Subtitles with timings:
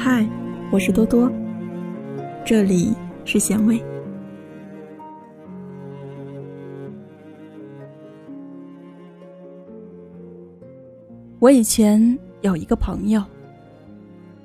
[0.00, 0.24] 嗨，
[0.70, 1.28] 我是多多，
[2.46, 2.94] 这里
[3.24, 3.82] 是咸味。
[11.40, 13.20] 我以前有一个朋友，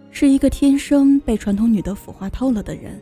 [0.10, 3.00] 是一个天生被传统女德腐化透了的人。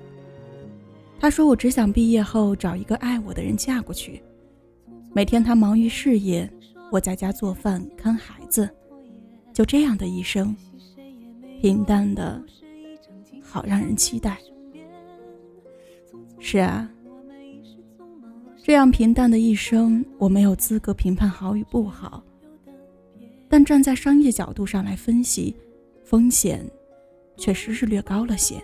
[1.21, 4.21] 他说：“我只想毕业后找一个爱我的人嫁过去。
[5.13, 6.51] 每天他忙于事业，
[6.91, 8.69] 我在家做饭看孩子，
[9.53, 10.53] 就这样的一生，
[11.61, 12.41] 平淡的，
[13.39, 14.35] 好让人期待。”
[16.41, 16.89] 是啊，
[18.63, 22.23] 这样平淡的一生，我没有资格评判好与不好。
[23.47, 25.55] 但站在商业角度上来分析，
[26.03, 26.67] 风险
[27.37, 28.59] 确实是略高了些。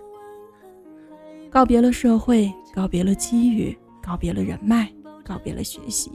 [1.51, 4.91] 告别了社会，告别了机遇，告别了人脉，
[5.23, 6.11] 告别了学习。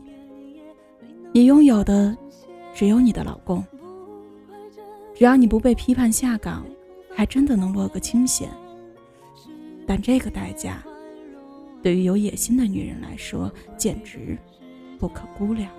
[1.33, 2.17] 你拥有的
[2.75, 3.65] 只有你的老公。
[5.15, 6.65] 只要你不被批判下岗，
[7.15, 8.49] 还真的能落个清闲。
[9.87, 10.83] 但这个代价，
[11.83, 14.39] 对于有野心的女人来说，简直
[14.99, 15.71] 不可估量。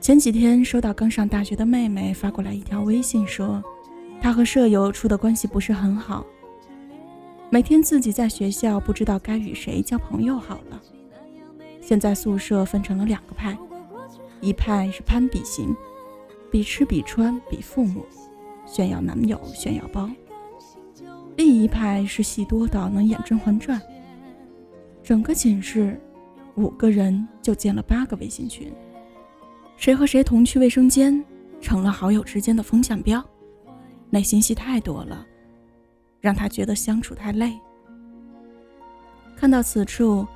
[0.00, 3.62] 前几天收到刚上大学的妹妹发过来一条微信，说
[4.20, 6.26] 她和舍友处的关系不是很好，
[7.50, 10.80] 每天自己在学校不知道该与谁交朋友好了。
[11.80, 13.56] 现在宿舍分成了两个派，
[14.40, 15.74] 一派是攀比型，
[16.52, 18.04] 比吃比穿比父母，
[18.66, 20.10] 炫耀男友炫耀包；
[21.34, 23.80] 另一派是戏多到能演《甄嬛传》，
[25.02, 25.98] 整个寝室
[26.56, 28.70] 五个人就建了八个微信群。
[29.78, 31.24] 谁和谁同去卫生间，
[31.58, 33.24] 成了好友之间的风向标。
[34.10, 35.26] 内心戏太多了，
[36.20, 37.58] 让他觉得相处太累。
[39.34, 40.26] 看到此处，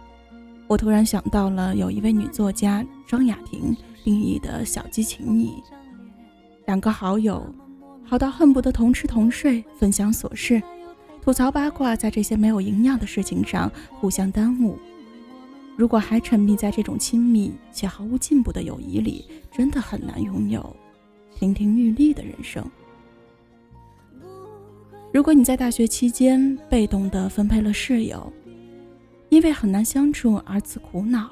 [0.67, 5.63] 我突然想到了有一位女作家张雅婷定义的小鸡情谊：
[6.67, 7.47] 两个好友，
[8.05, 10.61] 好到恨不得同吃同睡，分享琐事，
[11.23, 14.77] 吐槽八卦，在这些没有营养的事情上互相耽误。
[15.77, 20.75] 如果还沉迷在这种亲密且毫无进步的友谊里，真的很难拥有
[21.35, 22.65] 亭亭玉立的人生。
[25.13, 28.33] 如果你在大学期间被动地分配了室友，
[29.29, 31.31] 因为很难相处而自苦恼，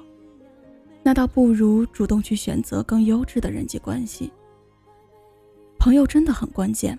[1.02, 4.30] 那倒不如主动去选择更优质的人际关系。
[5.84, 6.98] 朋友真的很关键，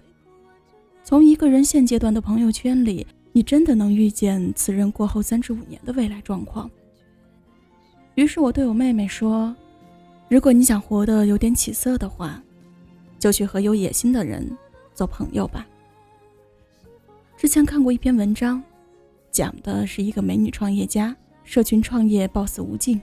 [1.04, 6.70] 从一个人现阶段的朋友圈里，你真的能预见此人过后三至五年的未来状况。
[8.14, 9.56] 于是我对我妹妹说
[10.30, 12.40] ：“如果你想活得有点起色的话，
[13.18, 14.56] 就去和有野心的人
[14.94, 15.66] 做朋友吧。”
[17.36, 18.62] 之前看过一篇文章，
[19.32, 23.02] 讲的是一个美女创业家，社群创业 boss 无尽，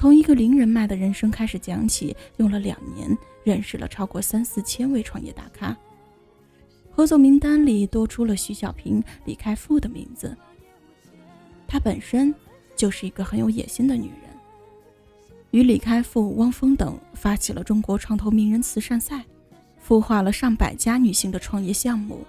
[0.00, 5.76] 从一个零人脉的人生开始讲起，用了两年认识了超过三四千位创业大咖，
[6.90, 10.34] 合作名单里多出了徐小平、李开复的名字。
[11.68, 12.34] 她本身。
[12.76, 14.30] 就是一个很有野心的女人，
[15.50, 19.22] 与李开复、汪峰等发起了中国创投名人慈善赛，
[19.86, 22.24] 孵化了上百家女性的创业项目，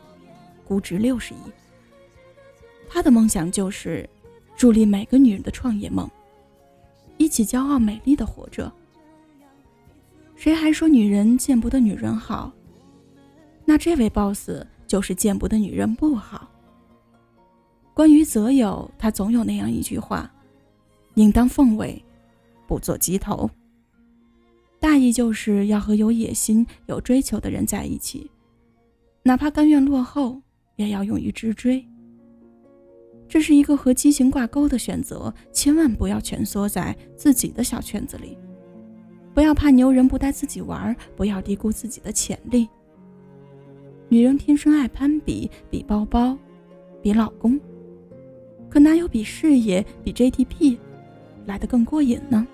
[0.68, 1.38] 估值六十亿。
[2.90, 4.10] 她的梦想就是
[4.58, 6.12] 助力每个女人的创业梦，
[7.22, 8.72] 一起骄傲美丽的活着。
[10.36, 12.52] 谁还说女人见不得女人好？
[13.64, 14.50] 那这位 boss
[14.88, 16.50] 就是见不得女人不好。
[17.94, 20.30] 关于择友，他总有那样一句话。
[21.16, 22.04] 应当凤尾，
[22.66, 23.50] 不做鸡头。
[24.80, 28.32] 大意就是要和有野心、有追求的人在一起，
[29.22, 30.42] 哪怕甘愿落后，
[30.78, 31.86] 也要勇于直追。
[33.32, 38.38] 这是一个和畸形挂钩的选择，千万不要蜷缩在自己的小圈子里，
[39.34, 42.68] 不要怕牛人不带自己玩，不要低估自己的潜力。
[44.10, 46.38] 女人天生爱攀比，比包包，
[47.02, 47.58] 比老公，
[48.70, 50.78] 可哪有比事业、比 GDP？
[51.46, 52.46] 来的更过瘾呢。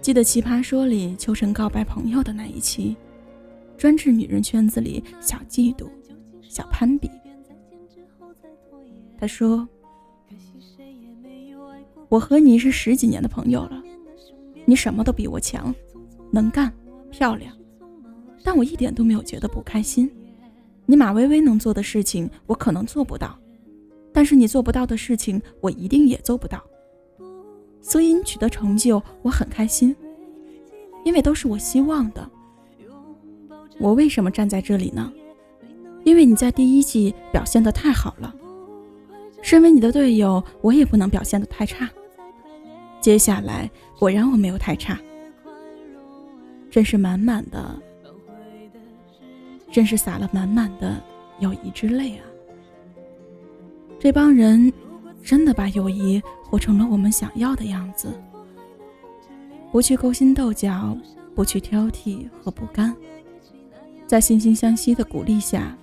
[0.00, 2.96] 记得《奇葩说》里秋晨告白朋友的那一期，
[3.76, 5.86] 专治女人圈子里小嫉妒、
[6.48, 7.10] 小攀比。
[9.18, 9.68] 他说
[12.08, 13.82] ：“我和你是十几年的朋友了，
[14.64, 15.74] 你什么都比我强，
[16.30, 16.72] 能干、
[17.10, 17.56] 漂亮，
[18.44, 20.10] 但我一点都没有觉得不开心。
[20.84, 23.38] 你马薇薇能做的事情，我可能做不到。”
[24.12, 26.62] 但是你做不到的事情，我一定也做不到。
[27.82, 29.94] 所以你取得成就，我很开心，
[31.04, 32.30] 因为都是我希望的。
[33.78, 35.12] 我为什么站在这里呢？
[36.02, 38.34] 因为你在第一季表现的太好了。
[39.46, 41.88] 身为你的队友，我也不能表现的太差。
[43.00, 44.98] 接下来果然我没有太差，
[46.68, 47.80] 真是满满的
[49.70, 51.00] 真是洒了满满的
[51.38, 52.26] 友谊之泪啊！
[54.00, 54.72] 这帮人
[55.22, 58.12] 真的把友谊活成了我们想要的样子，
[59.70, 60.98] 不去勾心斗角，
[61.36, 62.92] 不去挑剔和不甘，
[64.08, 65.78] 在惺惺相惜的鼓励下，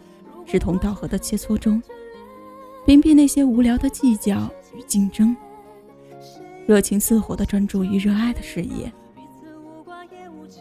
[0.45, 1.81] 志同道合的切磋中，
[2.85, 5.35] 屏蔽那些无聊的计较与竞争，
[6.67, 8.91] 热情似火的专注于热爱的事业。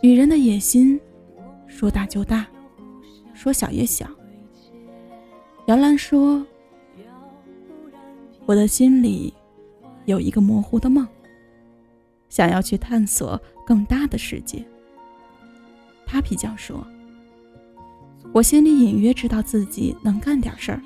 [0.00, 1.00] 女人的野心，
[1.66, 2.46] 说大就大，
[3.34, 4.06] 说小也小。
[5.66, 6.44] 杨澜说
[8.46, 9.32] ：“我的心里
[10.04, 11.06] 有一个模糊的梦，
[12.28, 14.64] 想要去探索更大的世界。”
[16.06, 16.86] 他比较说
[18.32, 20.82] ：“我心里隐约知道自己能干点事儿，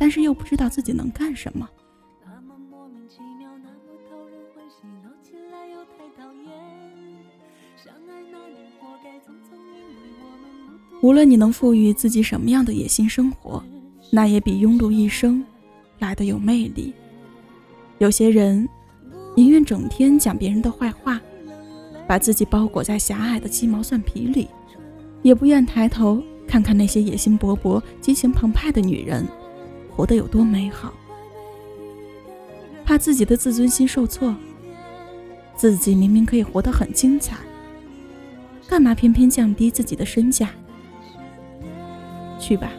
[0.00, 1.68] 但是又不知道自己能干什么。”
[11.02, 13.62] 无论你能赋予自己什么样的野心生活，
[14.10, 15.42] 那也比庸碌一生
[15.98, 16.92] 来的有魅力。
[17.96, 18.68] 有些人
[19.34, 21.18] 宁愿整天讲别人的坏话，
[22.06, 24.48] 把自己包裹在狭隘的鸡毛蒜皮里，
[25.22, 29.26] 也不愿抬头看看那些野心勃勃、激情澎湃的女人
[29.94, 30.92] 活得有多美好。
[32.84, 34.34] 怕自己的自尊心受挫，
[35.54, 37.36] 自己明明可以活得很精彩，
[38.68, 40.50] 干嘛偏偏降低自己的身价？
[42.38, 42.72] 去吧，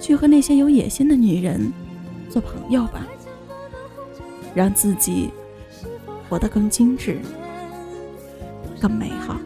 [0.00, 1.72] 去和那些有野心的女人
[2.28, 3.06] 做朋友吧，
[4.54, 5.30] 让自己
[6.28, 7.20] 活得更精致、
[8.80, 9.38] 更美好。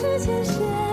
[0.00, 0.87] 留上那